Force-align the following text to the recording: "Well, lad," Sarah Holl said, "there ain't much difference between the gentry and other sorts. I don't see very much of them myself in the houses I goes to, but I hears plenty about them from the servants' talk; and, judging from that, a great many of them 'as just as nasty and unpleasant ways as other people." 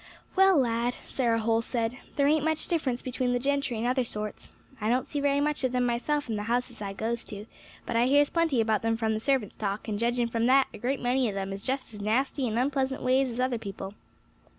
"Well, 0.35 0.57
lad," 0.57 0.95
Sarah 1.05 1.37
Holl 1.37 1.61
said, 1.61 1.95
"there 2.15 2.25
ain't 2.25 2.43
much 2.43 2.67
difference 2.67 3.03
between 3.03 3.33
the 3.33 3.39
gentry 3.39 3.77
and 3.77 3.85
other 3.85 4.03
sorts. 4.03 4.51
I 4.81 4.89
don't 4.89 5.05
see 5.05 5.19
very 5.21 5.39
much 5.39 5.63
of 5.63 5.73
them 5.73 5.85
myself 5.85 6.27
in 6.27 6.37
the 6.37 6.41
houses 6.49 6.81
I 6.81 6.93
goes 6.93 7.23
to, 7.25 7.45
but 7.85 7.95
I 7.95 8.07
hears 8.07 8.31
plenty 8.31 8.61
about 8.61 8.81
them 8.81 8.97
from 8.97 9.13
the 9.13 9.19
servants' 9.19 9.55
talk; 9.55 9.87
and, 9.87 9.99
judging 9.99 10.25
from 10.27 10.47
that, 10.47 10.65
a 10.73 10.79
great 10.79 11.01
many 11.01 11.29
of 11.29 11.35
them 11.35 11.53
'as 11.53 11.61
just 11.61 11.93
as 11.93 12.01
nasty 12.01 12.47
and 12.47 12.57
unpleasant 12.57 13.03
ways 13.03 13.29
as 13.29 13.39
other 13.39 13.59
people." 13.59 13.93